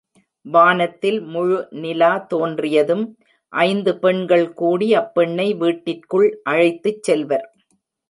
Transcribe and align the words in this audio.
வானத்தில் 0.45 1.19
முழு 1.25 1.57
நிலா 1.81 2.27
தோன்றியதும், 2.33 3.05
ஐந்து 3.53 3.93
பெண்கள் 3.99 4.53
கூடி 4.53 4.89
அப்பெண்ணை 4.95 5.49
வீட்டிற்குள் 5.57 6.29
அழைத்துச் 6.43 7.03
செல்வர். 7.03 7.47